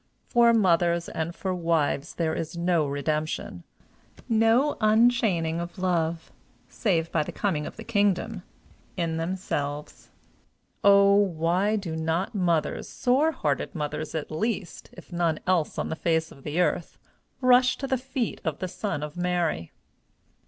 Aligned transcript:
For 0.25 0.51
mothers 0.51 1.09
and 1.09 1.35
for 1.35 1.53
wives 1.53 2.15
there 2.15 2.33
is 2.33 2.57
no 2.57 2.87
redemption, 2.87 3.63
no 4.27 4.75
unchaining 4.81 5.59
of 5.59 5.77
love, 5.77 6.31
save 6.67 7.11
by 7.11 7.21
the 7.21 7.31
coming 7.31 7.67
of 7.67 7.77
the 7.77 7.83
kingdom 7.83 8.41
in 8.97 9.17
themselves. 9.17 10.09
Oh! 10.83 11.13
why 11.13 11.75
do 11.75 11.95
not 11.95 12.33
mothers, 12.33 12.89
sore 12.89 13.31
hearted 13.31 13.75
mothers 13.75 14.15
at 14.15 14.31
least, 14.31 14.89
if 14.93 15.11
none 15.13 15.39
else 15.45 15.77
on 15.77 15.89
the 15.89 15.95
face 15.95 16.31
of 16.31 16.41
the 16.41 16.59
earth, 16.59 16.97
rush 17.39 17.77
to 17.77 17.85
the 17.85 17.99
feet 17.99 18.41
of 18.43 18.57
the 18.57 18.67
Son 18.67 19.03
of 19.03 19.15
Mary? 19.15 19.71